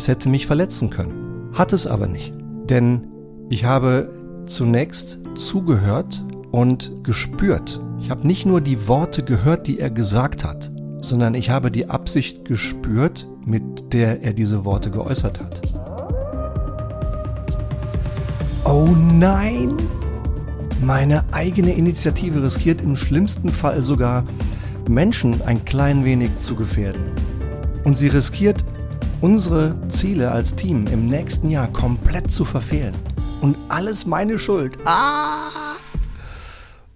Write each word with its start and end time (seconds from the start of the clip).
Es 0.00 0.08
hätte 0.08 0.30
mich 0.30 0.46
verletzen 0.46 0.88
können. 0.88 1.50
Hat 1.52 1.74
es 1.74 1.86
aber 1.86 2.06
nicht. 2.06 2.32
Denn 2.70 3.06
ich 3.50 3.66
habe 3.66 4.10
zunächst 4.46 5.18
zugehört 5.36 6.24
und 6.52 7.04
gespürt. 7.04 7.78
Ich 8.00 8.08
habe 8.08 8.26
nicht 8.26 8.46
nur 8.46 8.62
die 8.62 8.88
Worte 8.88 9.22
gehört, 9.22 9.66
die 9.66 9.78
er 9.78 9.90
gesagt 9.90 10.42
hat, 10.42 10.72
sondern 11.02 11.34
ich 11.34 11.50
habe 11.50 11.70
die 11.70 11.90
Absicht 11.90 12.46
gespürt, 12.46 13.28
mit 13.44 13.92
der 13.92 14.22
er 14.22 14.32
diese 14.32 14.64
Worte 14.64 14.90
geäußert 14.90 15.38
hat. 15.38 15.60
Oh 18.64 18.88
nein! 19.18 19.76
Meine 20.80 21.30
eigene 21.30 21.74
Initiative 21.74 22.42
riskiert 22.42 22.80
im 22.80 22.96
schlimmsten 22.96 23.50
Fall 23.50 23.84
sogar, 23.84 24.24
Menschen 24.88 25.42
ein 25.42 25.62
klein 25.66 26.06
wenig 26.06 26.30
zu 26.38 26.54
gefährden. 26.54 27.02
Und 27.84 27.98
sie 27.98 28.08
riskiert, 28.08 28.64
unsere 29.20 29.76
Ziele 29.88 30.30
als 30.32 30.56
Team 30.56 30.86
im 30.86 31.06
nächsten 31.06 31.50
Jahr 31.50 31.68
komplett 31.68 32.30
zu 32.30 32.44
verfehlen. 32.44 32.96
Und 33.40 33.56
alles 33.68 34.06
meine 34.06 34.38
Schuld. 34.38 34.78
Ah! 34.86 35.76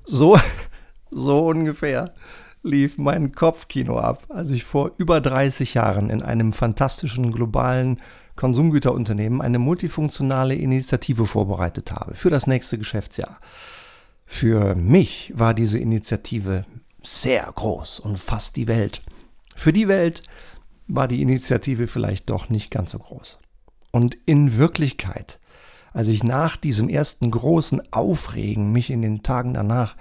So, 0.07 0.39
so 1.11 1.47
ungefähr 1.47 2.15
lief 2.63 2.97
mein 2.97 3.33
Kopfkino 3.33 3.99
ab, 3.99 4.25
als 4.31 4.51
ich 4.51 4.65
vor 4.65 4.93
über 4.97 5.21
30 5.21 5.75
Jahren 5.75 6.09
in 6.09 6.23
einem 6.23 6.53
fantastischen 6.53 7.31
globalen 7.31 8.01
Konsumgüterunternehmen 8.37 9.43
eine 9.43 9.59
multifunktionale 9.59 10.55
Initiative 10.55 11.27
vorbereitet 11.27 11.93
habe 11.93 12.15
für 12.15 12.31
das 12.31 12.47
nächste 12.47 12.79
Geschäftsjahr. 12.79 13.39
Für 14.27 14.75
mich 14.75 15.33
war 15.37 15.53
diese 15.53 15.79
Initiative 15.79 16.65
sehr 17.03 17.45
groß 17.55 18.01
und 18.01 18.19
fast 18.19 18.57
die 18.57 18.67
Welt. 18.67 19.03
Für 19.55 19.73
die 19.73 19.87
Welt 19.87 20.23
war 20.87 21.09
die 21.09 21.23
Initiative 21.23 21.87
vielleicht 21.87 22.31
doch 22.31 22.49
nicht 22.49 22.71
ganz 22.71 22.93
so 22.93 22.99
groß. 22.99 23.39
Und 23.91 24.17
in 24.27 24.59
Wirklichkeit, 24.59 25.39
als 25.93 26.09
ich 26.09 26.25
nach 26.25 26.57
diesem 26.57 26.89
ersten 26.89 27.31
großen 27.31 27.93
Aufregen 27.93 28.73
mich 28.73 28.91
in 28.91 29.03
den 29.03 29.23
Tagen 29.23 29.55
danach 29.55 29.97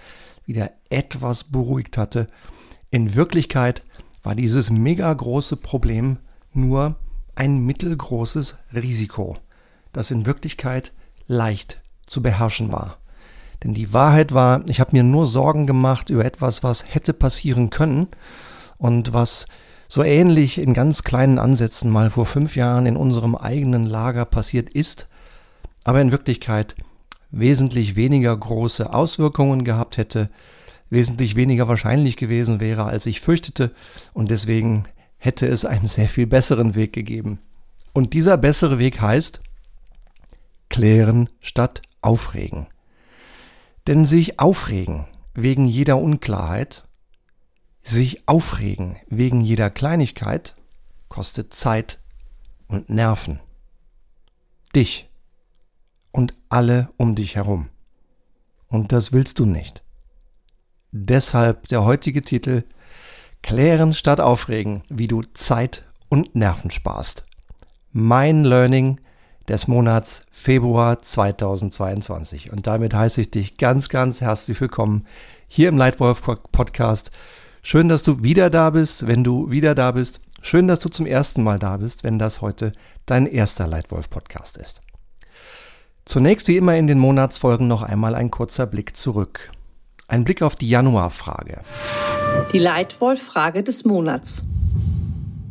wieder 0.45 0.71
etwas 0.89 1.43
beruhigt 1.43 1.97
hatte, 1.97 2.27
in 2.89 3.15
Wirklichkeit 3.15 3.83
war 4.23 4.35
dieses 4.35 4.69
mega 4.69 5.13
große 5.13 5.57
Problem 5.57 6.17
nur 6.53 6.95
ein 7.35 7.65
mittelgroßes 7.65 8.57
Risiko, 8.73 9.37
das 9.91 10.11
in 10.11 10.25
Wirklichkeit 10.25 10.93
leicht 11.27 11.81
zu 12.05 12.21
beherrschen 12.21 12.71
war. 12.71 12.97
Denn 13.63 13.73
die 13.73 13.93
Wahrheit 13.93 14.33
war, 14.33 14.67
ich 14.67 14.79
habe 14.79 14.91
mir 14.93 15.03
nur 15.03 15.25
Sorgen 15.25 15.65
gemacht 15.65 16.09
über 16.09 16.25
etwas, 16.25 16.63
was 16.63 16.83
hätte 16.93 17.13
passieren 17.13 17.69
können 17.69 18.07
und 18.77 19.13
was 19.13 19.47
so 19.93 20.03
ähnlich 20.03 20.57
in 20.57 20.73
ganz 20.73 21.03
kleinen 21.03 21.37
Ansätzen 21.37 21.91
mal 21.91 22.09
vor 22.09 22.25
fünf 22.25 22.55
Jahren 22.55 22.87
in 22.87 22.97
unserem 22.97 23.35
eigenen 23.35 23.85
Lager 23.85 24.25
passiert 24.25 24.71
ist, 24.71 25.07
aber 25.83 26.01
in 26.01 26.11
Wirklichkeit 26.11 26.73
wesentlich 27.29 27.95
weniger 27.95 28.35
große 28.35 28.91
Auswirkungen 28.91 29.63
gehabt 29.63 29.97
hätte, 29.97 30.31
wesentlich 30.89 31.35
weniger 31.35 31.67
wahrscheinlich 31.67 32.17
gewesen 32.17 32.59
wäre, 32.59 32.85
als 32.85 33.05
ich 33.05 33.21
fürchtete, 33.21 33.71
und 34.13 34.31
deswegen 34.31 34.85
hätte 35.19 35.45
es 35.45 35.63
einen 35.63 35.85
sehr 35.85 36.09
viel 36.09 36.25
besseren 36.25 36.73
Weg 36.73 36.91
gegeben. 36.91 37.37
Und 37.93 38.13
dieser 38.13 38.37
bessere 38.37 38.79
Weg 38.79 38.99
heißt 38.99 39.41
klären 40.69 41.29
statt 41.39 41.83
aufregen. 42.01 42.65
Denn 43.85 44.07
sich 44.07 44.39
aufregen 44.39 45.05
wegen 45.35 45.67
jeder 45.67 45.99
Unklarheit, 45.99 46.83
sich 47.83 48.27
aufregen 48.27 48.97
wegen 49.07 49.41
jeder 49.41 49.69
Kleinigkeit 49.69 50.55
kostet 51.09 51.53
Zeit 51.53 51.99
und 52.67 52.89
Nerven. 52.89 53.39
Dich 54.75 55.09
und 56.11 56.33
alle 56.49 56.89
um 56.97 57.15
dich 57.15 57.35
herum. 57.35 57.69
Und 58.67 58.91
das 58.91 59.11
willst 59.11 59.37
du 59.39 59.45
nicht. 59.45 59.83
Deshalb 60.91 61.67
der 61.67 61.83
heutige 61.83 62.21
Titel 62.21 62.63
Klären 63.41 63.93
statt 63.93 64.21
Aufregen, 64.21 64.83
wie 64.89 65.07
du 65.07 65.21
Zeit 65.33 65.83
und 66.09 66.33
Nerven 66.35 66.71
sparst. 66.71 67.25
Mein 67.91 68.43
Learning 68.43 68.99
des 69.47 69.67
Monats 69.67 70.23
Februar 70.31 71.01
2022. 71.01 72.51
Und 72.51 72.65
damit 72.67 72.93
heiße 72.93 73.21
ich 73.21 73.31
dich 73.31 73.57
ganz, 73.57 73.89
ganz 73.89 74.21
herzlich 74.21 74.59
willkommen 74.61 75.05
hier 75.47 75.69
im 75.69 75.77
Leitwolf 75.77 76.21
Podcast. 76.21 77.11
Schön, 77.65 77.87
dass 77.87 78.03
du 78.03 78.21
wieder 78.23 78.49
da 78.49 78.71
bist, 78.71 79.07
wenn 79.07 79.23
du 79.23 79.49
wieder 79.49 79.73
da 79.73 79.91
bist. 79.91 80.19
Schön, 80.41 80.67
dass 80.67 80.79
du 80.79 80.89
zum 80.89 81.05
ersten 81.05 81.41
Mal 81.43 81.59
da 81.59 81.77
bist, 81.77 82.03
wenn 82.03 82.19
das 82.19 82.41
heute 82.41 82.73
dein 83.05 83.25
erster 83.25 83.67
Leitwolf 83.67 84.09
Podcast 84.09 84.57
ist. 84.57 84.81
Zunächst 86.03 86.49
wie 86.49 86.57
immer 86.57 86.75
in 86.75 86.87
den 86.87 86.99
Monatsfolgen 86.99 87.69
noch 87.69 87.81
einmal 87.81 88.15
ein 88.15 88.31
kurzer 88.31 88.65
Blick 88.65 88.97
zurück. 88.97 89.49
Ein 90.09 90.25
Blick 90.25 90.41
auf 90.41 90.57
die 90.57 90.67
Januarfrage. 90.67 91.61
Die 92.51 92.59
Leitwolf-Frage 92.59 93.63
des 93.63 93.85
Monats. 93.85 94.43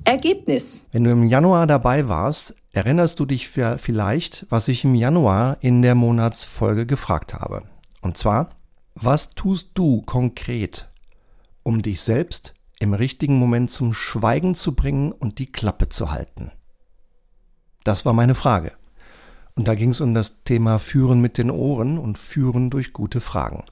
Ergebnis. 0.05 0.85
Wenn 0.93 1.05
du 1.05 1.13
im 1.13 1.25
Januar 1.25 1.67
dabei 1.67 2.09
warst, 2.09 2.55
erinnerst 2.73 3.21
du 3.21 3.25
dich 3.25 3.49
vielleicht, 3.49 4.45
was 4.51 4.69
ich 4.69 4.85
im 4.85 4.95
Januar 4.95 5.57
in 5.61 5.81
der 5.81 5.95
Monatsfolge 5.95 6.85
gefragt 6.85 7.33
habe. 7.33 7.63
Und 8.03 8.19
zwar, 8.19 8.51
was 8.95 9.31
tust 9.31 9.71
du 9.73 10.03
konkret, 10.03 10.92
um 11.63 11.83
dich 11.83 12.01
selbst 12.01 12.55
im 12.79 12.95
richtigen 12.95 13.39
Moment 13.39 13.71
zum 13.71 13.95
Schweigen 13.95 14.55
zu 14.55 14.75
bringen 14.75 15.13
und 15.13 15.39
die 15.39 15.47
Klappe 15.47 15.89
zu 15.89 16.11
halten? 16.11 16.51
Das 17.85 18.05
war 18.05 18.13
meine 18.13 18.35
Frage. 18.35 18.73
Und 19.55 19.69
da 19.69 19.75
ging 19.75 19.91
es 19.91 20.01
um 20.01 20.15
das 20.15 20.45
Thema 20.45 20.79
Führen 20.79 21.21
mit 21.21 21.37
den 21.39 21.51
Ohren 21.51 21.99
und 21.99 22.19
Führen 22.19 22.71
durch 22.71 22.93
gute 22.93 23.21
Fragen. 23.21 23.65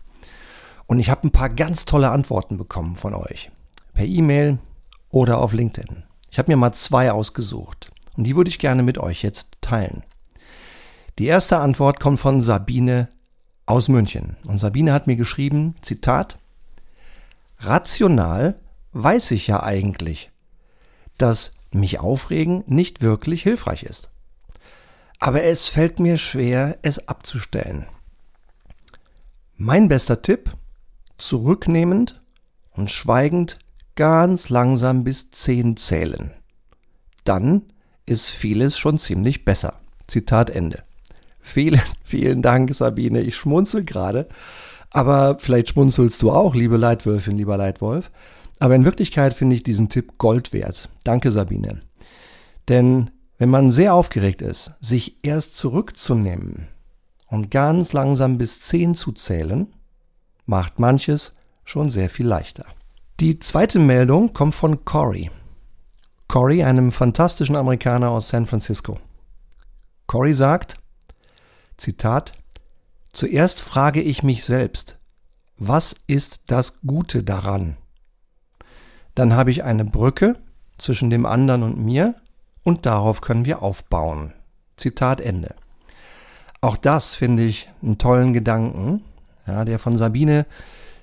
Und 0.87 0.99
ich 0.99 1.09
habe 1.09 1.27
ein 1.27 1.31
paar 1.33 1.49
ganz 1.49 1.84
tolle 1.84 2.11
Antworten 2.11 2.59
bekommen 2.59 2.97
von 2.97 3.15
euch. 3.15 3.50
Per 3.95 4.05
E-Mail 4.05 4.59
oder 5.09 5.39
auf 5.39 5.53
LinkedIn. 5.53 6.03
Ich 6.31 6.39
habe 6.39 6.50
mir 6.50 6.56
mal 6.56 6.73
zwei 6.73 7.12
ausgesucht. 7.12 7.93
Und 8.17 8.25
die 8.25 8.37
würde 8.37 8.50
ich 8.50 8.59
gerne 8.59 8.83
mit 8.83 8.99
euch 8.99 9.23
jetzt 9.23 9.59
teilen. 9.61 10.03
Die 11.19 11.27
erste 11.27 11.59
Antwort 11.59 12.00
kommt 12.00 12.19
von 12.21 12.43
Sabine 12.43 13.09
aus 13.67 13.89
München. 13.89 14.37
Und 14.47 14.59
Sabine 14.59 14.93
hat 14.93 15.06
mir 15.06 15.17
geschrieben, 15.17 15.77
Zitat, 15.81 16.39
Rational 17.60 18.59
weiß 18.93 19.31
ich 19.32 19.47
ja 19.47 19.62
eigentlich, 19.62 20.31
dass 21.19 21.53
mich 21.72 22.00
aufregen 22.00 22.65
nicht 22.66 23.03
wirklich 23.03 23.43
hilfreich 23.43 23.82
ist. 23.82 24.10
Aber 25.19 25.43
es 25.44 25.66
fällt 25.66 26.00
mir 26.00 26.16
schwer, 26.16 26.78
es 26.82 27.06
abzustellen. 27.06 27.87
Mein 29.56 29.88
bester 29.88 30.22
Tipp, 30.22 30.50
zurücknehmend 31.19 32.22
und 32.72 32.91
schweigend 32.91 33.59
ganz 33.94 34.49
langsam 34.49 35.04
bis 35.04 35.31
zehn 35.31 35.76
zählen. 35.76 36.32
Dann 37.25 37.65
ist 38.06 38.26
vieles 38.26 38.78
schon 38.78 38.99
ziemlich 38.99 39.44
besser. 39.44 39.78
Zitat 40.06 40.49
Ende. 40.49 40.82
Vielen, 41.38 41.82
vielen 42.03 42.41
Dank, 42.41 42.75
Sabine. 42.75 43.20
Ich 43.20 43.37
schmunzel 43.37 43.84
gerade. 43.84 44.26
Aber 44.93 45.39
vielleicht 45.39 45.71
schmunzelst 45.71 46.21
du 46.23 46.33
auch, 46.33 46.55
liebe 46.55 46.77
Leitwölfin, 46.77 47.37
lieber 47.37 47.56
Leitwolf. 47.56 48.11
Aber 48.59 48.75
in 48.75 48.84
Wirklichkeit 48.84 49.34
finde 49.34 49.56
ich 49.56 49.62
diesen 49.62 49.89
Tipp 49.89 50.19
Gold 50.19 50.53
wert. 50.53 50.89
Danke, 51.05 51.31
Sabine. 51.33 51.81
Denn 52.69 53.11
wenn 53.39 53.49
man 53.49 53.71
sehr 53.71 53.95
aufgeregt 53.95 54.43
ist, 54.43 54.73
sich 54.81 55.25
erst 55.25 55.56
zurückzunehmen 55.56 56.69
und 57.29 57.50
ganz 57.50 57.93
langsam 57.93 58.37
bis 58.37 58.61
zehn 58.61 58.95
zu 58.95 59.12
zählen, 59.12 59.69
macht 60.45 60.79
manches 60.79 61.33
schon 61.65 61.89
sehr 61.89 62.11
viel 62.11 62.27
leichter. 62.27 62.67
Die 63.21 63.39
zweite 63.39 63.79
Meldung 63.79 64.34
kommt 64.34 64.55
von 64.55 64.84
Cory. 64.84 65.31
Cory, 66.29 66.62
einem 66.62 66.93
fantastischen 66.93 67.56
Amerikaner 67.56 68.11
aus 68.11 68.29
San 68.29 68.47
Francisco. 68.47 68.99
Cory 70.06 70.35
sagt, 70.35 70.76
Zitat, 71.76 72.32
Zuerst 73.12 73.61
frage 73.61 74.01
ich 74.01 74.23
mich 74.23 74.45
selbst, 74.45 74.99
was 75.57 75.95
ist 76.07 76.43
das 76.47 76.81
Gute 76.87 77.23
daran? 77.23 77.77
Dann 79.15 79.35
habe 79.35 79.51
ich 79.51 79.65
eine 79.65 79.85
Brücke 79.85 80.37
zwischen 80.79 81.11
dem 81.11 81.27
anderen 81.27 81.62
und 81.62 81.79
mir 81.79 82.15
und 82.62 82.87
darauf 82.87 83.21
können 83.21 83.45
wir 83.45 83.62
aufbauen. 83.62 84.33
Zitat 84.77 85.21
Ende. 85.21 85.55
Auch 86.61 86.77
das 86.77 87.15
finde 87.15 87.45
ich 87.45 87.69
einen 87.83 87.99
tollen 87.99 88.33
Gedanken. 88.33 89.03
Ja, 89.47 89.65
der 89.65 89.79
von 89.79 89.97
Sabine 89.97 90.47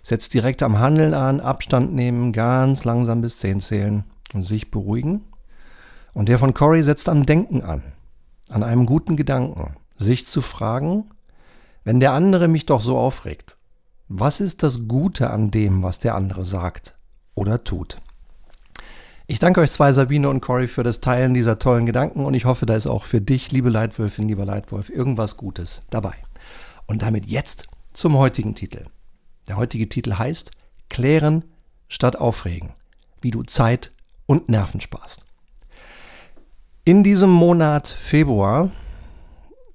setzt 0.02 0.34
direkt 0.34 0.64
am 0.64 0.80
Handeln 0.80 1.14
an, 1.14 1.42
Abstand 1.42 1.94
nehmen, 1.94 2.32
ganz 2.32 2.86
langsam 2.86 3.22
bis 3.22 3.40
zehn 3.40 3.60
zählen 3.60 4.04
und 4.34 4.44
sich 4.44 4.72
beruhigen. 4.72 5.26
Und 6.14 6.30
der 6.30 6.40
von 6.40 6.54
Cory 6.54 6.82
setzt 6.82 7.10
am 7.10 7.26
Denken 7.26 7.62
an, 7.62 7.84
an 8.50 8.64
einem 8.64 8.86
guten 8.86 9.18
Gedanken, 9.18 9.76
sich 9.98 10.26
zu 10.26 10.42
fragen, 10.42 11.12
wenn 11.88 12.02
der 12.02 12.12
andere 12.12 12.50
mich 12.50 12.66
doch 12.66 12.82
so 12.82 12.98
aufregt, 12.98 13.56
was 14.10 14.42
ist 14.42 14.62
das 14.62 14.90
Gute 14.90 15.30
an 15.30 15.52
dem, 15.52 15.84
was 15.84 16.00
der 16.00 16.16
andere 16.16 16.44
sagt 16.44 16.96
oder 17.34 17.64
tut? 17.64 18.02
Ich 19.26 19.40
danke 19.40 19.62
euch 19.62 19.72
zwei, 19.72 19.94
Sabine 19.94 20.28
und 20.28 20.42
Cory, 20.42 20.68
für 20.68 20.84
das 20.84 21.00
Teilen 21.00 21.34
dieser 21.34 21.60
tollen 21.60 21.86
Gedanken 21.86 22.26
und 22.26 22.34
ich 22.34 22.44
hoffe, 22.44 22.66
da 22.66 22.76
ist 22.76 22.88
auch 22.88 23.06
für 23.06 23.22
dich, 23.22 23.54
liebe 23.54 23.70
Leitwölfin, 23.70 24.28
lieber 24.28 24.44
Leitwolf, 24.44 24.90
irgendwas 24.90 25.38
Gutes 25.38 25.86
dabei. 25.90 26.16
Und 26.88 27.04
damit 27.04 27.26
jetzt 27.26 27.68
zum 27.94 28.18
heutigen 28.18 28.54
Titel. 28.54 28.84
Der 29.48 29.56
heutige 29.56 29.88
Titel 29.88 30.16
heißt 30.16 30.52
Klären 30.90 31.46
statt 31.88 32.18
Aufregen, 32.18 32.74
wie 33.22 33.32
du 33.32 33.44
Zeit 33.44 33.94
und 34.26 34.50
Nerven 34.50 34.82
sparst. 34.82 35.24
In 36.84 37.06
diesem 37.06 37.30
Monat 37.30 37.88
Februar 37.88 38.72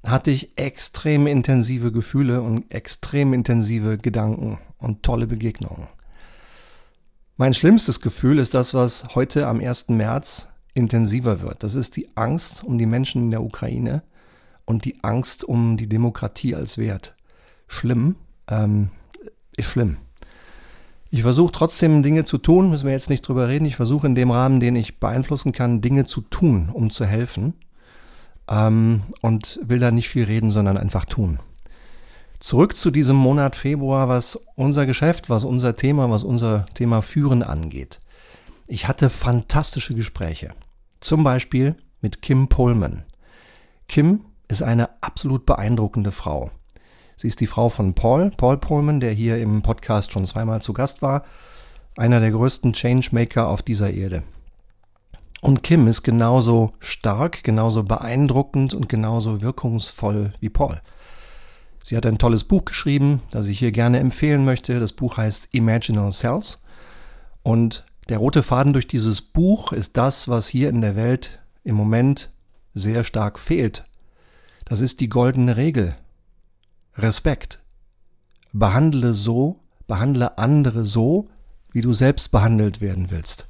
hatte 0.05 0.31
ich 0.31 0.59
extrem 0.59 1.27
intensive 1.27 1.93
Gefühle 1.93 2.43
und 2.43 2.71
extrem 2.73 3.33
intensive 3.33 3.99
Gedanken 3.99 4.59
und 4.79 5.03
tolle 5.03 5.27
Begegnungen. 5.27 5.87
Mein 7.37 7.55
schlimmstes 7.55 8.01
Gefühl 8.01 8.39
ist 8.39 8.55
das, 8.55 8.75
was 8.75 9.15
heute 9.15 9.47
am 9.47 9.61
1. 9.61 9.89
März 9.89 10.49
intensiver 10.75 11.41
wird. 11.41 11.63
Das 11.63 11.75
ist 11.75 11.97
die 11.97 12.09
Angst 12.17 12.65
um 12.65 12.79
die 12.79 12.87
Menschen 12.87 13.23
in 13.23 13.31
der 13.31 13.43
Ukraine 13.43 14.03
und 14.65 14.85
die 14.85 15.03
Angst 15.03 15.45
um 15.45 15.77
die 15.77 15.89
Demokratie 15.89 16.55
als 16.55 16.79
Wert. 16.79 17.15
Schlimm, 17.69 18.17
ähm, 18.49 18.91
ist 19.57 19.67
schlimm. 19.67 19.99
Ich 21.11 21.23
versuche 21.23 21.53
trotzdem 21.53 22.03
Dinge 22.03 22.25
zu 22.25 22.39
tun, 22.39 22.71
müssen 22.71 22.87
wir 22.87 22.93
jetzt 22.93 23.11
nicht 23.11 23.21
drüber 23.21 23.49
reden. 23.49 23.67
Ich 23.67 23.77
versuche 23.77 24.07
in 24.07 24.15
dem 24.15 24.31
Rahmen, 24.31 24.61
den 24.61 24.77
ich 24.77 24.99
beeinflussen 24.99 25.53
kann, 25.53 25.83
Dinge 25.83 26.07
zu 26.07 26.23
tun, 26.23 26.71
um 26.73 26.91
zu 26.91 27.05
helfen. 27.05 27.55
Ähm, 28.49 29.03
und 29.21 29.61
will 29.63 29.79
da 29.79 29.91
nicht 29.91 30.09
viel 30.09 30.25
reden, 30.25 30.51
sondern 30.51 30.77
einfach 30.77 31.05
tun. 31.05 31.39
Zurück 32.41 32.77
zu 32.77 32.91
diesem 32.91 33.17
Monat 33.17 33.55
Februar, 33.55 34.09
was 34.09 34.37
unser 34.57 34.85
Geschäft, 34.85 35.31
was 35.31 35.45
unser 35.45 35.77
Thema, 35.77 36.11
was 36.11 36.25
unser 36.25 36.67
Thema 36.75 37.01
Führen 37.01 37.43
angeht. 37.43 38.01
Ich 38.67 38.89
hatte 38.89 39.11
fantastische 39.11 39.95
Gespräche. 39.95 40.51
Zum 41.01 41.23
Beispiel 41.23 41.77
mit 42.01 42.21
Kim 42.21 42.49
Pullman. 42.49 43.05
Kim 43.87 44.25
ist 44.49 44.63
eine 44.63 44.91
absolut 45.03 45.47
beeindruckende 45.47 46.11
Frau. 46.11 46.51
Sie 47.17 47.29
ist 47.29 47.41
die 47.41 47.47
Frau 47.47 47.69
von 47.69 47.95
Paul, 47.95 48.33
Paul 48.37 48.59
Pullman, 48.59 48.99
der 48.99 49.13
hier 49.13 49.39
im 49.39 49.63
Podcast 49.63 50.11
schon 50.11 50.27
zweimal 50.27 50.63
zu 50.63 50.73
Gast 50.73 51.03
war. 51.03 51.25
Einer 51.97 52.19
der 52.19 52.33
größten 52.33 52.73
Changemaker 52.73 53.49
auf 53.49 53.63
dieser 53.63 53.91
Erde. 53.91 54.25
Und 55.43 55.65
Kim 55.65 55.89
ist 55.89 56.05
genauso 56.05 56.71
stark, 56.79 57.43
genauso 57.43 57.83
beeindruckend 57.83 58.75
und 58.75 58.89
genauso 58.89 59.43
wirkungsvoll 59.43 60.33
wie 60.39 60.49
Paul. 60.49 60.81
Sie 61.83 61.97
hat 61.97 62.07
ein 62.07 62.19
tolles 62.19 62.45
Buch 62.45 62.65
geschrieben, 62.65 63.23
das 63.33 63.49
ich 63.49 63.59
hier 63.59 63.73
gerne 63.73 63.99
empfehlen 63.99 64.45
möchte. 64.45 64.79
Das 64.79 64.93
Buch 64.93 65.17
heißt 65.17 65.49
Imaginal 65.53 66.13
Cells. 66.13 66.63
Und 67.43 67.85
der 68.09 68.19
rote 68.19 68.45
Faden 68.45 68.73
durch 68.73 68.87
dieses 68.87 69.21
Buch 69.21 69.73
ist 69.73 69.97
das, 69.97 70.29
was 70.29 70.47
hier 70.47 70.69
in 70.69 70.81
der 70.81 70.95
Welt 70.95 71.41
im 71.65 71.75
Moment 71.75 72.31
sehr 72.73 73.03
stark 73.03 73.41
fehlt. 73.41 73.85
Das 74.65 74.81
ist 74.81 75.01
die 75.01 75.09
goldene 75.09 75.57
Regel. 75.57 75.97
Respekt. 76.97 77.61
Behandle 78.53 79.13
so, 79.13 79.59
behandle 79.89 80.39
andere 80.39 80.85
so, 80.85 81.31
wie 81.73 81.81
du 81.81 81.95
selbst 81.95 82.31
behandelt 82.31 82.81
werden 82.81 83.11
willst. 83.11 83.49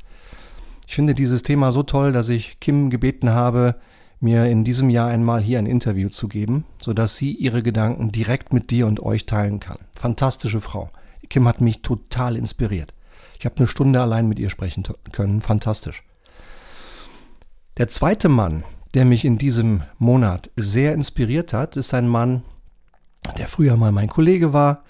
Ich 0.86 0.94
finde 0.94 1.14
dieses 1.14 1.42
Thema 1.42 1.72
so 1.72 1.82
toll, 1.82 2.12
dass 2.12 2.28
ich 2.28 2.60
Kim 2.60 2.90
gebeten 2.90 3.30
habe, 3.30 3.76
mir 4.20 4.46
in 4.46 4.62
diesem 4.62 4.88
Jahr 4.88 5.08
einmal 5.08 5.42
hier 5.42 5.58
ein 5.58 5.66
Interview 5.66 6.08
zu 6.08 6.28
geben, 6.28 6.64
sodass 6.80 7.16
sie 7.16 7.32
ihre 7.32 7.62
Gedanken 7.62 8.12
direkt 8.12 8.52
mit 8.52 8.70
dir 8.70 8.86
und 8.86 9.00
euch 9.00 9.26
teilen 9.26 9.58
kann. 9.58 9.78
Fantastische 9.94 10.60
Frau. 10.60 10.90
Kim 11.28 11.48
hat 11.48 11.60
mich 11.60 11.82
total 11.82 12.36
inspiriert. 12.36 12.94
Ich 13.38 13.44
habe 13.46 13.56
eine 13.56 13.66
Stunde 13.66 14.00
allein 14.00 14.28
mit 14.28 14.38
ihr 14.38 14.50
sprechen 14.50 14.84
können. 15.10 15.40
Fantastisch. 15.40 16.04
Der 17.78 17.88
zweite 17.88 18.28
Mann, 18.28 18.64
der 18.94 19.04
mich 19.04 19.24
in 19.24 19.38
diesem 19.38 19.82
Monat 19.98 20.50
sehr 20.56 20.92
inspiriert 20.92 21.52
hat, 21.52 21.76
ist 21.76 21.94
ein 21.94 22.06
Mann, 22.06 22.42
der 23.38 23.48
früher 23.48 23.76
mal 23.76 23.92
mein 23.92 24.08
Kollege 24.08 24.52
war, 24.52 24.84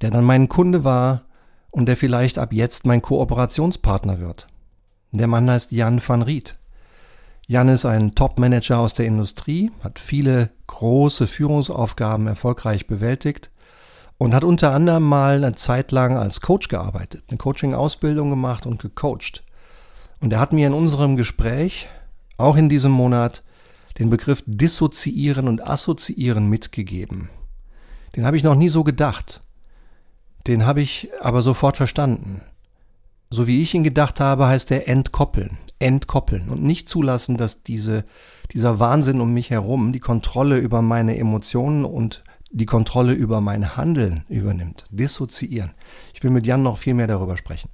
der 0.00 0.10
dann 0.10 0.24
mein 0.24 0.48
Kunde 0.48 0.84
war 0.84 1.22
und 1.72 1.86
der 1.86 1.96
vielleicht 1.96 2.38
ab 2.38 2.52
jetzt 2.52 2.86
mein 2.86 3.02
Kooperationspartner 3.02 4.20
wird. 4.20 4.46
Der 5.14 5.28
Mann 5.28 5.48
heißt 5.48 5.70
Jan 5.70 6.02
van 6.04 6.22
Riet. 6.22 6.58
Jan 7.46 7.68
ist 7.68 7.84
ein 7.84 8.16
Top-Manager 8.16 8.80
aus 8.80 8.94
der 8.94 9.06
Industrie, 9.06 9.70
hat 9.80 10.00
viele 10.00 10.50
große 10.66 11.28
Führungsaufgaben 11.28 12.26
erfolgreich 12.26 12.88
bewältigt 12.88 13.52
und 14.18 14.34
hat 14.34 14.42
unter 14.42 14.72
anderem 14.72 15.04
mal 15.04 15.36
eine 15.36 15.54
Zeit 15.54 15.92
lang 15.92 16.16
als 16.16 16.40
Coach 16.40 16.66
gearbeitet, 16.66 17.22
eine 17.28 17.38
Coaching-Ausbildung 17.38 18.28
gemacht 18.28 18.66
und 18.66 18.82
gecoacht. 18.82 19.44
Und 20.18 20.32
er 20.32 20.40
hat 20.40 20.52
mir 20.52 20.66
in 20.66 20.72
unserem 20.72 21.14
Gespräch, 21.14 21.86
auch 22.36 22.56
in 22.56 22.68
diesem 22.68 22.90
Monat, 22.90 23.44
den 24.00 24.10
Begriff 24.10 24.42
dissoziieren 24.46 25.46
und 25.46 25.64
assoziieren 25.64 26.48
mitgegeben. 26.48 27.30
Den 28.16 28.26
habe 28.26 28.36
ich 28.36 28.42
noch 28.42 28.56
nie 28.56 28.68
so 28.68 28.82
gedacht. 28.82 29.42
Den 30.48 30.66
habe 30.66 30.80
ich 30.80 31.10
aber 31.20 31.40
sofort 31.40 31.76
verstanden. 31.76 32.40
So 33.34 33.48
wie 33.48 33.62
ich 33.62 33.74
ihn 33.74 33.82
gedacht 33.82 34.20
habe, 34.20 34.46
heißt 34.46 34.70
er 34.70 34.86
entkoppeln 34.86 35.58
entkoppeln 35.80 36.48
und 36.48 36.62
nicht 36.62 36.88
zulassen, 36.88 37.36
dass 37.36 37.62
diese, 37.64 38.04
dieser 38.52 38.78
Wahnsinn 38.78 39.20
um 39.20 39.32
mich 39.32 39.50
herum 39.50 39.92
die 39.92 40.00
Kontrolle 40.00 40.58
über 40.58 40.82
meine 40.82 41.18
Emotionen 41.18 41.84
und 41.84 42.22
die 42.50 42.64
Kontrolle 42.64 43.12
über 43.12 43.40
mein 43.40 43.76
Handeln 43.76 44.24
übernimmt. 44.28 44.86
Dissoziieren. 44.90 45.72
Ich 46.14 46.22
will 46.22 46.30
mit 46.30 46.46
Jan 46.46 46.62
noch 46.62 46.78
viel 46.78 46.94
mehr 46.94 47.08
darüber 47.08 47.36
sprechen. 47.36 47.70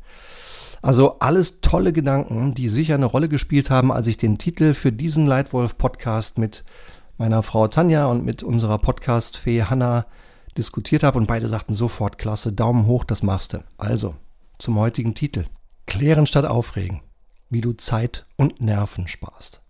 Also 0.82 1.18
alles 1.18 1.60
tolle 1.60 1.92
Gedanken, 1.92 2.54
die 2.54 2.68
sicher 2.68 2.94
eine 2.94 3.04
Rolle 3.04 3.28
gespielt 3.28 3.68
haben, 3.68 3.92
als 3.92 4.06
ich 4.06 4.16
den 4.16 4.38
Titel 4.38 4.72
für 4.72 4.92
diesen 4.92 5.26
Leitwolf-Podcast 5.26 6.38
mit 6.38 6.64
meiner 7.18 7.42
Frau 7.42 7.68
Tanja 7.68 8.06
und 8.06 8.24
mit 8.24 8.42
unserer 8.42 8.78
Podcast-Fee 8.78 9.64
Hanna 9.64 10.06
diskutiert 10.56 11.02
habe 11.02 11.18
und 11.18 11.26
beide 11.26 11.48
sagten 11.48 11.74
sofort, 11.74 12.16
klasse, 12.16 12.52
Daumen 12.52 12.86
hoch, 12.86 13.04
das 13.04 13.22
machst 13.22 13.52
du. 13.52 13.58
Also, 13.76 14.14
zum 14.60 14.78
heutigen 14.78 15.14
Titel. 15.14 15.46
Klären 15.86 16.26
statt 16.26 16.44
aufregen 16.44 17.02
wie 17.50 17.60
du 17.60 17.72
Zeit 17.72 18.24
und 18.36 18.60
Nerven 18.60 19.08
sparst. 19.08 19.60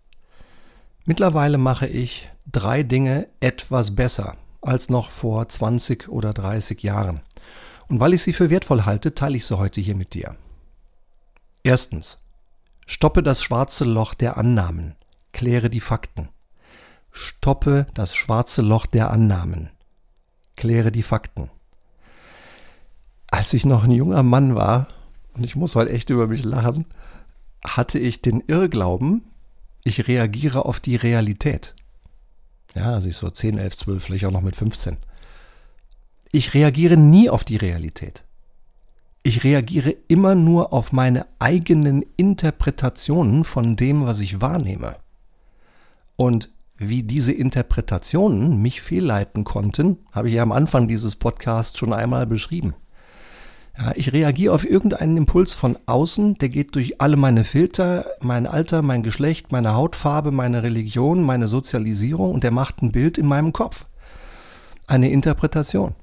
Mittlerweile 1.03 1.57
mache 1.57 1.87
ich 1.87 2.29
drei 2.45 2.83
Dinge 2.83 3.27
etwas 3.39 3.95
besser 3.95 4.37
als 4.61 4.89
noch 4.89 5.09
vor 5.09 5.49
20 5.49 6.07
oder 6.07 6.31
30 6.31 6.83
Jahren. 6.83 7.21
Und 7.87 7.99
weil 7.99 8.13
ich 8.13 8.21
sie 8.21 8.33
für 8.33 8.51
wertvoll 8.51 8.85
halte, 8.85 9.15
teile 9.15 9.35
ich 9.35 9.45
sie 9.45 9.57
heute 9.57 9.81
hier 9.81 9.95
mit 9.95 10.13
dir. 10.13 10.37
Erstens. 11.63 12.19
Stoppe 12.85 13.23
das 13.23 13.41
schwarze 13.41 13.85
Loch 13.85 14.13
der 14.13 14.37
Annahmen. 14.37 14.95
Kläre 15.33 15.69
die 15.69 15.79
Fakten. 15.79 16.29
Stoppe 17.11 17.87
das 17.93 18.15
schwarze 18.15 18.61
Loch 18.61 18.85
der 18.85 19.11
Annahmen. 19.11 19.69
Kläre 20.55 20.91
die 20.91 21.03
Fakten. 21.03 21.49
Als 23.31 23.53
ich 23.53 23.65
noch 23.65 23.85
ein 23.85 23.91
junger 23.91 24.23
Mann 24.23 24.55
war, 24.55 24.87
und 25.33 25.45
ich 25.45 25.55
muss 25.55 25.75
heute 25.75 25.91
echt 25.91 26.09
über 26.09 26.27
mich 26.27 26.43
lachen, 26.43 26.85
hatte 27.65 27.97
ich 27.97 28.21
den 28.21 28.41
Irrglauben, 28.41 29.23
ich 29.83 30.07
reagiere 30.07 30.65
auf 30.65 30.79
die 30.79 30.97
Realität. 30.97 31.73
Ja, 32.75 32.93
also 32.93 33.09
ich 33.09 33.15
so 33.15 33.29
10, 33.29 33.57
11, 33.57 33.77
12, 33.77 34.03
vielleicht 34.03 34.25
auch 34.25 34.31
noch 34.31 34.41
mit 34.41 34.55
15. 34.55 34.97
Ich 36.31 36.53
reagiere 36.53 36.97
nie 36.97 37.29
auf 37.29 37.43
die 37.43 37.57
Realität. 37.57 38.23
Ich 39.23 39.43
reagiere 39.43 39.95
immer 40.07 40.35
nur 40.35 40.73
auf 40.73 40.91
meine 40.91 41.25
eigenen 41.39 42.03
Interpretationen 42.17 43.43
von 43.43 43.75
dem, 43.75 44.05
was 44.05 44.19
ich 44.19 44.41
wahrnehme. 44.41 44.95
Und 46.15 46.49
wie 46.77 47.03
diese 47.03 47.31
Interpretationen 47.31 48.61
mich 48.61 48.81
fehlleiten 48.81 49.43
konnten, 49.43 49.99
habe 50.11 50.29
ich 50.29 50.35
ja 50.35 50.43
am 50.43 50.51
Anfang 50.51 50.87
dieses 50.87 51.15
Podcasts 51.15 51.77
schon 51.77 51.93
einmal 51.93 52.25
beschrieben. 52.25 52.73
Ja, 53.77 53.93
ich 53.95 54.11
reagiere 54.11 54.53
auf 54.53 54.69
irgendeinen 54.69 55.17
Impuls 55.17 55.53
von 55.53 55.77
außen, 55.85 56.37
der 56.39 56.49
geht 56.49 56.75
durch 56.75 56.99
alle 56.99 57.15
meine 57.15 57.45
Filter, 57.45 58.05
mein 58.19 58.45
Alter, 58.45 58.81
mein 58.81 59.01
Geschlecht, 59.01 59.51
meine 59.51 59.73
Hautfarbe, 59.73 60.31
meine 60.31 60.61
Religion, 60.63 61.23
meine 61.23 61.47
Sozialisierung 61.47 62.31
und 62.33 62.43
der 62.43 62.51
macht 62.51 62.81
ein 62.81 62.91
Bild 62.91 63.17
in 63.17 63.27
meinem 63.27 63.53
Kopf. 63.53 63.87
Eine 64.87 65.09
Interpretation. 65.09 65.95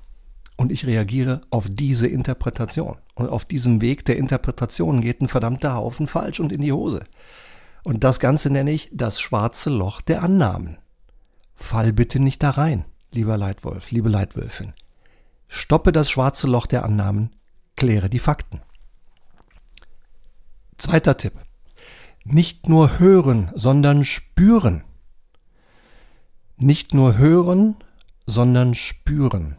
Und 0.56 0.72
ich 0.72 0.86
reagiere 0.86 1.42
auf 1.50 1.68
diese 1.70 2.08
Interpretation. 2.08 2.96
Und 3.14 3.28
auf 3.28 3.44
diesem 3.44 3.80
Weg 3.80 4.04
der 4.06 4.16
Interpretation 4.16 5.02
geht 5.02 5.20
ein 5.20 5.28
verdammter 5.28 5.74
Haufen 5.74 6.08
falsch 6.08 6.40
und 6.40 6.52
in 6.52 6.62
die 6.62 6.72
Hose. 6.72 7.04
Und 7.84 8.02
das 8.02 8.18
Ganze 8.18 8.50
nenne 8.50 8.72
ich 8.72 8.90
das 8.92 9.20
schwarze 9.20 9.70
Loch 9.70 10.00
der 10.00 10.22
Annahmen. 10.22 10.78
Fall 11.54 11.92
bitte 11.92 12.18
nicht 12.18 12.42
da 12.42 12.50
rein, 12.50 12.84
lieber 13.12 13.36
Leitwolf, 13.36 13.90
liebe 13.90 14.08
Leitwölfin. 14.08 14.72
Stoppe 15.48 15.92
das 15.92 16.10
schwarze 16.10 16.46
Loch 16.46 16.66
der 16.66 16.84
Annahmen, 16.84 17.30
kläre 17.78 18.10
die 18.10 18.18
Fakten. 18.18 18.60
Zweiter 20.78 21.16
Tipp. 21.16 21.32
Nicht 22.24 22.68
nur 22.68 22.98
hören, 22.98 23.50
sondern 23.54 24.04
spüren. 24.04 24.82
Nicht 26.56 26.92
nur 26.92 27.16
hören, 27.16 27.76
sondern 28.26 28.74
spüren. 28.74 29.56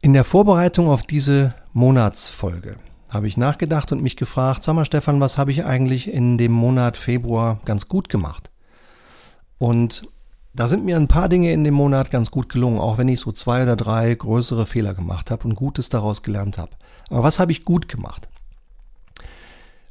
In 0.00 0.14
der 0.14 0.24
Vorbereitung 0.24 0.88
auf 0.88 1.02
diese 1.02 1.54
Monatsfolge 1.74 2.78
habe 3.10 3.28
ich 3.28 3.36
nachgedacht 3.36 3.92
und 3.92 4.02
mich 4.02 4.16
gefragt, 4.16 4.62
sag 4.62 4.74
mal 4.74 4.86
Stefan, 4.86 5.20
was 5.20 5.36
habe 5.36 5.52
ich 5.52 5.66
eigentlich 5.66 6.10
in 6.10 6.38
dem 6.38 6.52
Monat 6.52 6.96
Februar 6.96 7.60
ganz 7.66 7.88
gut 7.88 8.08
gemacht? 8.08 8.50
Und 9.58 10.08
da 10.54 10.68
sind 10.68 10.84
mir 10.84 10.96
ein 10.96 11.08
paar 11.08 11.28
Dinge 11.28 11.52
in 11.52 11.64
dem 11.64 11.74
Monat 11.74 12.10
ganz 12.10 12.30
gut 12.30 12.48
gelungen, 12.48 12.78
auch 12.78 12.98
wenn 12.98 13.08
ich 13.08 13.20
so 13.20 13.32
zwei 13.32 13.62
oder 13.62 13.76
drei 13.76 14.14
größere 14.14 14.66
Fehler 14.66 14.94
gemacht 14.94 15.30
habe 15.30 15.44
und 15.44 15.54
Gutes 15.54 15.88
daraus 15.88 16.22
gelernt 16.22 16.58
habe. 16.58 16.72
Aber 17.10 17.22
was 17.22 17.38
habe 17.38 17.52
ich 17.52 17.64
gut 17.64 17.88
gemacht? 17.88 18.28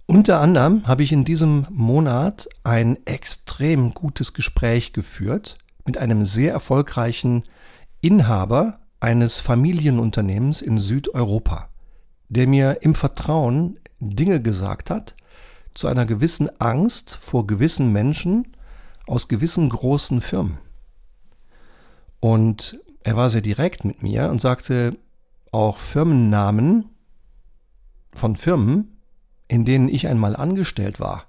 Unter 0.06 0.40
anderem 0.40 0.88
habe 0.88 1.04
ich 1.04 1.12
in 1.12 1.26
diesem 1.26 1.68
Monat 1.70 2.48
ein 2.64 2.98
extrem 3.06 3.94
gutes 3.94 4.34
Gespräch 4.34 4.94
geführt 4.94 5.58
mit 5.86 5.98
einem 5.98 6.26
sehr 6.26 6.54
erfolgreichen 6.54 7.44
Inhaber 8.02 8.80
eines 9.00 9.38
Familienunternehmens 9.38 10.62
in 10.62 10.78
Südeuropa, 10.78 11.70
der 12.30 12.48
mir 12.48 12.80
im 12.82 12.96
Vertrauen 12.96 13.80
Dinge 14.00 14.42
gesagt 14.42 14.90
hat 14.90 15.16
zu 15.74 15.88
einer 15.88 16.06
gewissen 16.06 16.50
Angst 16.60 17.18
vor 17.22 17.46
gewissen 17.46 17.92
Menschen 17.92 18.48
aus 19.08 19.28
gewissen 19.28 19.70
großen 19.70 20.22
Firmen. 20.22 20.60
Und 22.20 22.80
er 23.04 23.16
war 23.16 23.30
sehr 23.30 23.42
direkt 23.42 23.86
mit 23.86 24.04
mir 24.04 24.30
und 24.30 24.42
sagte 24.42 24.98
auch 25.52 25.78
Firmennamen 25.78 26.90
von 28.14 28.36
Firmen, 28.36 28.98
in 29.48 29.66
denen 29.66 29.88
ich 29.88 30.08
einmal 30.08 30.36
angestellt 30.36 31.00
war. 31.00 31.26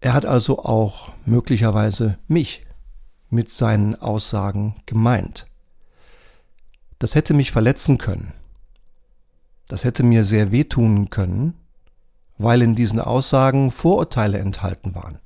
Er 0.00 0.12
hat 0.12 0.26
also 0.26 0.58
auch 0.58 1.10
möglicherweise 1.24 2.18
mich 2.28 2.62
mit 3.30 3.50
seinen 3.50 3.94
Aussagen 3.94 4.76
gemeint. 4.84 5.46
Das 6.98 7.14
hätte 7.14 7.34
mich 7.34 7.50
verletzen 7.50 7.98
können. 7.98 8.32
Das 9.68 9.84
hätte 9.84 10.02
mir 10.02 10.24
sehr 10.24 10.52
wehtun 10.52 11.08
können, 11.08 11.54
weil 12.36 12.60
in 12.60 12.74
diesen 12.74 13.00
Aussagen 13.00 13.70
Vorurteile 13.70 14.38
enthalten 14.38 14.94
waren. 14.94 15.18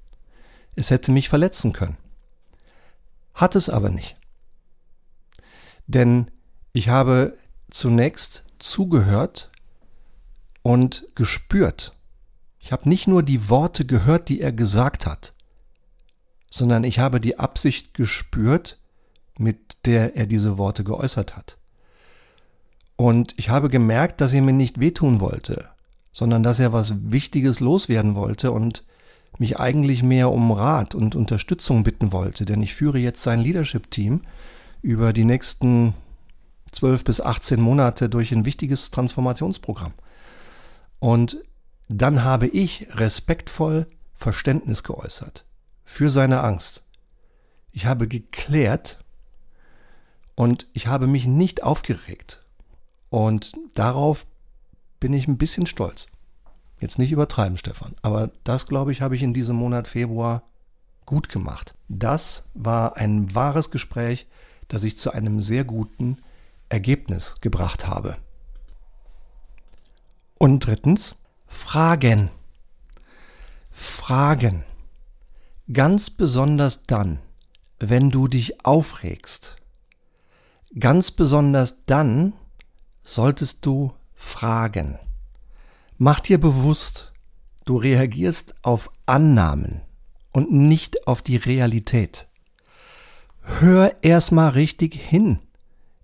Es 0.76 0.90
hätte 0.90 1.10
mich 1.10 1.28
verletzen 1.28 1.72
können. 1.72 1.96
Hat 3.34 3.56
es 3.56 3.68
aber 3.68 3.90
nicht. 3.90 4.14
Denn 5.86 6.30
ich 6.72 6.88
habe 6.88 7.36
zunächst 7.70 8.44
zugehört 8.58 9.50
und 10.62 11.06
gespürt. 11.14 11.92
Ich 12.60 12.72
habe 12.72 12.88
nicht 12.88 13.06
nur 13.06 13.22
die 13.22 13.48
Worte 13.48 13.86
gehört, 13.86 14.28
die 14.28 14.40
er 14.40 14.52
gesagt 14.52 15.06
hat, 15.06 15.34
sondern 16.50 16.84
ich 16.84 16.98
habe 16.98 17.20
die 17.20 17.38
Absicht 17.38 17.94
gespürt, 17.94 18.78
mit 19.38 19.84
der 19.84 20.16
er 20.16 20.26
diese 20.26 20.58
Worte 20.58 20.82
geäußert 20.82 21.36
hat. 21.36 21.58
Und 22.96 23.34
ich 23.38 23.50
habe 23.50 23.68
gemerkt, 23.68 24.20
dass 24.20 24.32
er 24.32 24.42
mir 24.42 24.52
nicht 24.52 24.80
wehtun 24.80 25.20
wollte, 25.20 25.68
sondern 26.12 26.42
dass 26.42 26.58
er 26.58 26.72
was 26.72 26.94
Wichtiges 27.12 27.60
loswerden 27.60 28.14
wollte 28.14 28.50
und 28.50 28.84
mich 29.40 29.58
eigentlich 29.58 30.02
mehr 30.02 30.30
um 30.30 30.52
Rat 30.52 30.94
und 30.94 31.14
Unterstützung 31.14 31.84
bitten 31.84 32.12
wollte, 32.12 32.44
denn 32.44 32.62
ich 32.62 32.74
führe 32.74 32.98
jetzt 32.98 33.22
sein 33.22 33.40
Leadership-Team 33.40 34.22
über 34.82 35.12
die 35.12 35.24
nächsten 35.24 35.94
12 36.72 37.04
bis 37.04 37.20
18 37.20 37.60
Monate 37.60 38.08
durch 38.08 38.32
ein 38.32 38.44
wichtiges 38.44 38.90
Transformationsprogramm. 38.90 39.92
Und 40.98 41.38
dann 41.88 42.24
habe 42.24 42.46
ich 42.48 42.88
respektvoll 42.90 43.86
Verständnis 44.14 44.82
geäußert 44.82 45.44
für 45.84 46.10
seine 46.10 46.42
Angst. 46.42 46.82
Ich 47.72 47.86
habe 47.86 48.08
geklärt 48.08 48.98
und 50.34 50.66
ich 50.72 50.86
habe 50.86 51.06
mich 51.06 51.26
nicht 51.26 51.62
aufgeregt. 51.62 52.42
Und 53.10 53.52
darauf 53.74 54.26
bin 54.98 55.12
ich 55.12 55.28
ein 55.28 55.38
bisschen 55.38 55.66
stolz. 55.66 56.08
Jetzt 56.78 56.98
nicht 56.98 57.12
übertreiben, 57.12 57.56
Stefan. 57.56 57.94
Aber 58.02 58.30
das, 58.44 58.66
glaube 58.66 58.92
ich, 58.92 59.00
habe 59.00 59.14
ich 59.14 59.22
in 59.22 59.34
diesem 59.34 59.56
Monat 59.56 59.88
Februar 59.88 60.42
gut 61.06 61.28
gemacht. 61.28 61.74
Das 61.88 62.48
war 62.54 62.96
ein 62.96 63.34
wahres 63.34 63.70
Gespräch, 63.70 64.26
das 64.68 64.84
ich 64.84 64.98
zu 64.98 65.12
einem 65.12 65.40
sehr 65.40 65.64
guten 65.64 66.18
Ergebnis 66.68 67.36
gebracht 67.40 67.86
habe. 67.86 68.16
Und 70.38 70.66
drittens, 70.66 71.16
Fragen. 71.46 72.30
Fragen. 73.70 74.64
Ganz 75.72 76.10
besonders 76.10 76.82
dann, 76.82 77.20
wenn 77.78 78.10
du 78.10 78.28
dich 78.28 78.64
aufregst. 78.64 79.56
Ganz 80.78 81.10
besonders 81.10 81.84
dann, 81.84 82.34
solltest 83.02 83.64
du 83.64 83.94
fragen. 84.14 84.98
Mach 85.98 86.20
dir 86.20 86.38
bewusst, 86.38 87.14
du 87.64 87.78
reagierst 87.78 88.54
auf 88.62 88.90
Annahmen 89.06 89.80
und 90.30 90.52
nicht 90.52 91.06
auf 91.06 91.22
die 91.22 91.36
Realität. 91.36 92.28
Hör 93.40 93.94
erstmal 94.02 94.50
richtig 94.50 94.94
hin. 94.94 95.38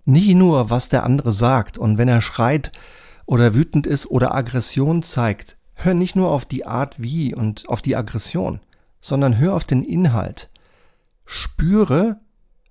Nicht 0.03 0.33
nur, 0.33 0.71
was 0.71 0.89
der 0.89 1.03
andere 1.03 1.31
sagt 1.31 1.77
und 1.77 1.99
wenn 1.99 2.07
er 2.07 2.23
schreit 2.23 2.71
oder 3.27 3.53
wütend 3.53 3.85
ist 3.85 4.07
oder 4.07 4.33
Aggression 4.33 5.03
zeigt, 5.03 5.57
hör 5.75 5.93
nicht 5.93 6.15
nur 6.15 6.31
auf 6.31 6.45
die 6.45 6.65
Art 6.65 6.99
wie 6.99 7.35
und 7.35 7.69
auf 7.69 7.83
die 7.83 7.95
Aggression, 7.95 8.61
sondern 8.99 9.37
hör 9.37 9.53
auf 9.53 9.63
den 9.63 9.83
Inhalt. 9.83 10.49
Spüre, 11.23 12.19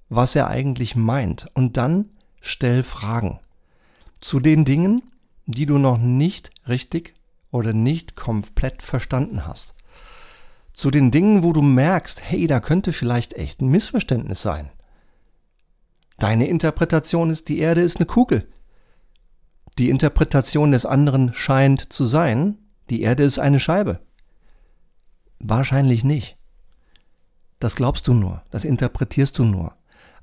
was 0.09 0.35
er 0.35 0.49
eigentlich 0.49 0.97
meint 0.97 1.47
und 1.55 1.77
dann 1.77 2.11
stell 2.41 2.83
Fragen 2.83 3.39
zu 4.21 4.41
den 4.41 4.65
Dingen, 4.65 5.03
die 5.53 5.67
du 5.67 5.79
noch 5.79 5.99
nicht 5.99 6.51
richtig 6.69 7.15
oder 7.51 7.73
nicht 7.73 8.17
komplett 8.17 8.83
verstanden 8.83 9.47
hast. 9.47 9.75
Zu 10.73 10.91
den 10.91 11.11
Dingen, 11.11 11.43
wo 11.43 11.53
du 11.53 11.63
merkst, 11.63 12.23
hey, 12.23 12.47
da 12.47 12.61
könnte 12.61 12.93
vielleicht 12.93 13.35
echt 13.35 13.61
ein 13.61 13.69
Missverständnis 13.69 14.43
sein. 14.43 14.71
Deine 16.19 16.49
Interpretation 16.49 17.31
ist, 17.31 17.49
die 17.49 17.59
Erde 17.59 17.83
ist 17.83 17.99
eine 17.99 18.07
Kugel. 18.07 18.49
Die 19.79 19.91
Interpretation 19.91 20.73
des 20.73 20.87
anderen 20.87 21.35
scheint 21.35 21.93
zu 21.93 22.05
sein, 22.05 22.59
die 22.91 23.03
Erde 23.03 23.23
ist 23.23 23.39
eine 23.39 23.61
Scheibe. 23.61 24.01
Wahrscheinlich 25.39 26.05
nicht. 26.05 26.37
Das 27.59 27.77
glaubst 27.77 28.07
du 28.07 28.15
nur, 28.15 28.43
das 28.51 28.65
interpretierst 28.65 29.39
du 29.39 29.45
nur. 29.45 29.75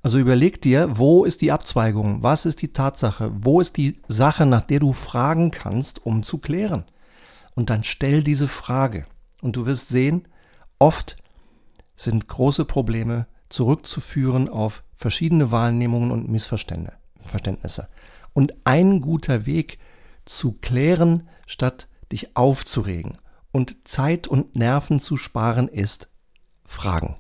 Also 0.02 0.18
überleg 0.18 0.62
dir, 0.62 0.98
wo 0.98 1.26
ist 1.26 1.42
die 1.42 1.52
Abzweigung? 1.52 2.24
Was 2.24 2.46
ist 2.46 2.62
die 2.62 2.72
Tatsache? 2.72 3.32
Wo 3.34 3.60
ist 3.60 3.76
die 3.78 4.00
Sache, 4.08 4.46
nach 4.46 4.64
der 4.66 4.80
du 4.80 4.94
fragen 4.94 5.52
kannst, 5.52 6.06
um 6.06 6.24
zu 6.24 6.38
klären? 6.38 6.86
Und 7.56 7.70
dann 7.70 7.84
stell 7.84 8.24
diese 8.24 8.48
Frage. 8.48 9.04
Und 9.42 9.56
du 9.56 9.66
wirst 9.66 9.90
sehen, 9.90 10.28
oft 10.80 11.18
sind 11.96 12.28
große 12.28 12.64
Probleme 12.64 13.28
zurückzuführen 13.50 14.48
auf 14.48 14.84
verschiedene 14.94 15.52
Wahrnehmungen 15.52 16.12
und 16.12 16.30
Missverständnisse. 16.30 17.90
Und 18.34 18.54
ein 18.64 19.02
guter 19.02 19.46
Weg 19.46 19.80
zu 20.24 20.54
klären, 20.54 21.28
statt 21.48 21.90
dich 22.12 22.38
aufzuregen 22.38 23.18
und 23.52 23.88
Zeit 23.88 24.28
und 24.28 24.56
Nerven 24.56 25.00
zu 25.00 25.18
sparen, 25.18 25.68
ist 25.68 26.10
Fragen. 26.64 27.18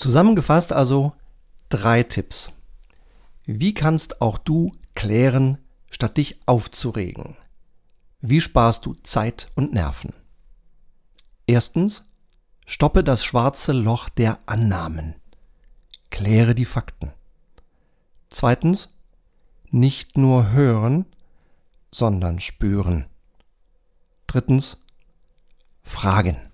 Zusammengefasst 0.00 0.72
also 0.72 1.12
drei 1.68 2.02
Tipps. 2.02 2.54
Wie 3.44 3.74
kannst 3.74 4.22
auch 4.22 4.38
du 4.38 4.72
klären, 4.94 5.58
statt 5.90 6.16
dich 6.16 6.40
aufzuregen? 6.46 7.36
Wie 8.22 8.40
sparst 8.40 8.86
du 8.86 8.94
Zeit 9.02 9.48
und 9.56 9.74
Nerven? 9.74 10.14
Erstens, 11.46 12.06
stoppe 12.64 13.04
das 13.04 13.22
schwarze 13.22 13.72
Loch 13.72 14.08
der 14.08 14.38
Annahmen. 14.46 15.16
Kläre 16.08 16.54
die 16.54 16.64
Fakten. 16.64 17.12
Zweitens, 18.30 18.94
nicht 19.68 20.16
nur 20.16 20.52
hören, 20.52 21.04
sondern 21.92 22.40
spüren. 22.40 23.04
Drittens, 24.26 24.82
fragen. 25.82 26.49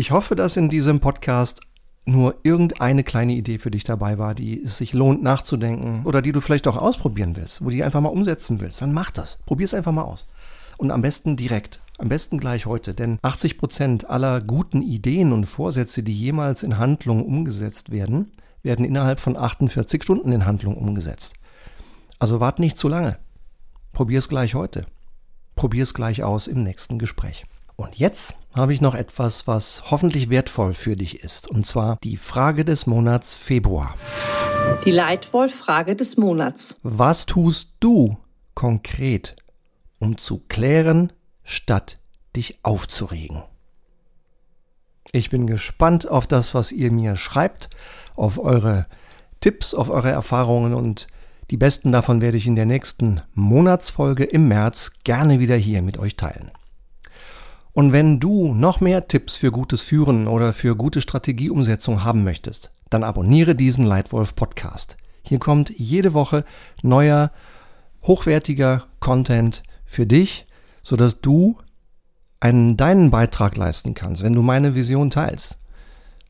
Ich 0.00 0.12
hoffe, 0.12 0.34
dass 0.34 0.56
in 0.56 0.70
diesem 0.70 1.00
Podcast 1.00 1.60
nur 2.06 2.36
irgendeine 2.42 3.04
kleine 3.04 3.34
Idee 3.34 3.58
für 3.58 3.70
dich 3.70 3.84
dabei 3.84 4.16
war, 4.16 4.34
die 4.34 4.62
es 4.62 4.78
sich 4.78 4.94
lohnt 4.94 5.22
nachzudenken 5.22 6.06
oder 6.06 6.22
die 6.22 6.32
du 6.32 6.40
vielleicht 6.40 6.66
auch 6.68 6.78
ausprobieren 6.78 7.36
willst, 7.36 7.60
wo 7.60 7.66
du 7.66 7.72
die 7.72 7.84
einfach 7.84 8.00
mal 8.00 8.08
umsetzen 8.08 8.62
willst. 8.62 8.80
Dann 8.80 8.94
mach 8.94 9.10
das. 9.10 9.40
Probier 9.44 9.66
es 9.66 9.74
einfach 9.74 9.92
mal 9.92 10.04
aus. 10.04 10.26
Und 10.78 10.90
am 10.90 11.02
besten 11.02 11.36
direkt. 11.36 11.82
Am 11.98 12.08
besten 12.08 12.38
gleich 12.38 12.64
heute. 12.64 12.94
Denn 12.94 13.18
80 13.20 13.58
Prozent 13.58 14.08
aller 14.08 14.40
guten 14.40 14.80
Ideen 14.80 15.34
und 15.34 15.44
Vorsätze, 15.44 16.02
die 16.02 16.14
jemals 16.14 16.62
in 16.62 16.78
Handlung 16.78 17.22
umgesetzt 17.22 17.90
werden, 17.90 18.30
werden 18.62 18.86
innerhalb 18.86 19.20
von 19.20 19.36
48 19.36 20.02
Stunden 20.02 20.32
in 20.32 20.46
Handlung 20.46 20.78
umgesetzt. 20.78 21.34
Also 22.18 22.40
wart 22.40 22.58
nicht 22.58 22.78
zu 22.78 22.88
lange. 22.88 23.18
Probier 23.92 24.20
es 24.20 24.30
gleich 24.30 24.54
heute. 24.54 24.86
Probier 25.56 25.82
es 25.82 25.92
gleich 25.92 26.22
aus 26.22 26.46
im 26.46 26.62
nächsten 26.62 26.98
Gespräch. 26.98 27.44
Und 27.80 27.96
jetzt 27.96 28.34
habe 28.54 28.74
ich 28.74 28.82
noch 28.82 28.94
etwas, 28.94 29.46
was 29.46 29.84
hoffentlich 29.90 30.28
wertvoll 30.28 30.74
für 30.74 30.96
dich 30.96 31.24
ist, 31.24 31.48
und 31.48 31.64
zwar 31.64 31.96
die 32.04 32.18
Frage 32.18 32.66
des 32.66 32.86
Monats 32.86 33.32
Februar. 33.32 33.94
Die 34.84 34.90
Leitwolf-Frage 34.90 35.96
des 35.96 36.18
Monats. 36.18 36.78
Was 36.82 37.24
tust 37.24 37.70
du 37.80 38.18
konkret, 38.54 39.34
um 39.98 40.18
zu 40.18 40.42
klären, 40.46 41.10
statt 41.42 41.98
dich 42.36 42.58
aufzuregen. 42.62 43.44
Ich 45.12 45.30
bin 45.30 45.46
gespannt 45.46 46.06
auf 46.06 46.26
das, 46.26 46.54
was 46.54 46.72
ihr 46.72 46.92
mir 46.92 47.16
schreibt, 47.16 47.70
auf 48.14 48.38
eure 48.38 48.84
Tipps, 49.40 49.72
auf 49.72 49.88
eure 49.88 50.10
Erfahrungen 50.10 50.74
und 50.74 51.06
die 51.50 51.56
besten 51.56 51.92
davon 51.92 52.20
werde 52.20 52.36
ich 52.36 52.46
in 52.46 52.56
der 52.56 52.66
nächsten 52.66 53.22
Monatsfolge 53.32 54.24
im 54.24 54.48
März 54.48 54.92
gerne 55.02 55.38
wieder 55.38 55.56
hier 55.56 55.80
mit 55.80 55.98
euch 55.98 56.16
teilen. 56.16 56.50
Und 57.72 57.92
wenn 57.92 58.18
du 58.18 58.52
noch 58.54 58.80
mehr 58.80 59.06
Tipps 59.06 59.36
für 59.36 59.52
gutes 59.52 59.80
Führen 59.80 60.26
oder 60.26 60.52
für 60.52 60.74
gute 60.74 61.00
Strategieumsetzung 61.00 62.02
haben 62.04 62.24
möchtest, 62.24 62.70
dann 62.90 63.04
abonniere 63.04 63.54
diesen 63.54 63.84
Leitwolf 63.84 64.34
Podcast. 64.34 64.96
Hier 65.24 65.38
kommt 65.38 65.70
jede 65.78 66.12
Woche 66.12 66.44
neuer, 66.82 67.30
hochwertiger 68.02 68.86
Content 68.98 69.62
für 69.84 70.06
dich, 70.06 70.46
sodass 70.82 71.20
du 71.20 71.58
einen 72.40 72.76
deinen 72.76 73.10
Beitrag 73.10 73.56
leisten 73.56 73.94
kannst, 73.94 74.22
wenn 74.22 74.32
du 74.32 74.42
meine 74.42 74.74
Vision 74.74 75.10
teilst. 75.10 75.58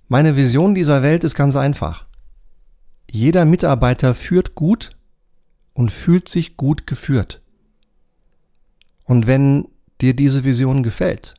Meine 0.08 0.36
Vision 0.36 0.74
dieser 0.74 1.02
Welt 1.02 1.24
ist 1.24 1.36
ganz 1.36 1.56
einfach. 1.56 2.04
Jeder 3.10 3.44
Mitarbeiter 3.44 4.14
führt 4.14 4.54
gut 4.54 4.90
und 5.72 5.90
fühlt 5.90 6.28
sich 6.28 6.56
gut 6.56 6.86
geführt. 6.86 7.40
Und 9.04 9.26
wenn 9.26 9.68
dir 10.02 10.14
diese 10.14 10.44
Vision 10.44 10.82
gefällt, 10.82 11.34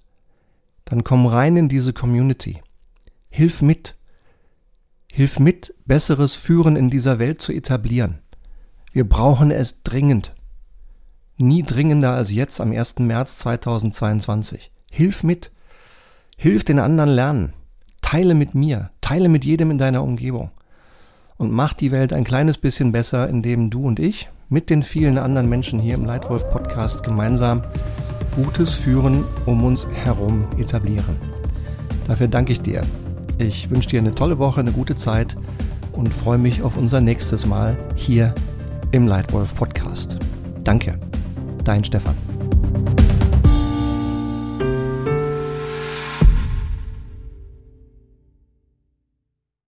dann 0.86 1.03
komm 1.03 1.25
rein 1.25 1.58
in 1.58 1.70
diese 1.70 1.94
Community. 1.94 2.62
Hilf 3.30 3.62
mit. 3.62 3.96
Hilf 5.08 5.39
mit, 5.39 5.74
besseres 5.86 6.36
Führen 6.36 6.75
in 6.75 6.89
dieser 6.89 7.20
Welt 7.20 7.41
zu 7.41 7.51
etablieren. 7.51 8.20
Wir 8.91 9.08
brauchen 9.08 9.51
es 9.51 9.84
dringend. 9.84 10.36
Nie 11.38 11.63
dringender 11.63 12.13
als 12.13 12.32
jetzt 12.32 12.62
am 12.62 12.72
1. 12.72 13.00
März 13.00 13.38
2022. 13.38 14.72
Hilf 14.89 15.24
mit. 15.24 15.51
Hilf 16.38 16.63
den 16.63 16.80
anderen 16.80 17.10
lernen. 17.10 17.53
Teile 18.01 18.36
mit 18.36 18.56
mir. 18.56 18.91
Teile 19.01 19.30
mit 19.30 19.46
jedem 19.46 19.72
in 19.72 19.77
deiner 19.77 20.03
Umgebung 20.03 20.51
und 21.41 21.51
macht 21.51 21.82
die 21.82 21.91
Welt 21.91 22.13
ein 22.13 22.24
kleines 22.24 22.60
bisschen 22.60 22.91
besser, 22.91 23.27
indem 23.27 23.72
du 23.72 23.84
und 23.84 24.00
ich 24.00 24.30
mit 24.50 24.70
den 24.70 24.84
vielen 24.84 25.18
anderen 25.18 25.50
Menschen 25.50 25.80
hier 25.80 25.96
im 25.96 26.06
Leitwolf 26.06 26.50
Podcast 26.51 27.03
gemeinsam 27.03 27.63
Gutes 28.35 28.73
führen 28.73 29.23
um 29.45 29.63
uns 29.63 29.88
herum 29.88 30.45
etablieren. 30.57 31.17
Dafür 32.07 32.27
danke 32.27 32.53
ich 32.53 32.61
dir. 32.61 32.81
Ich 33.38 33.69
wünsche 33.69 33.89
dir 33.89 34.00
eine 34.00 34.15
tolle 34.15 34.38
Woche, 34.38 34.59
eine 34.59 34.71
gute 34.71 34.95
Zeit 34.95 35.35
und 35.93 36.13
freue 36.13 36.38
mich 36.38 36.61
auf 36.61 36.77
unser 36.77 37.01
nächstes 37.01 37.45
Mal 37.45 37.77
hier 37.95 38.33
im 38.91 39.07
Leitwolf 39.07 39.55
Podcast. 39.55 40.17
Danke, 40.63 41.00
dein 41.63 41.83
Stefan. 41.83 42.30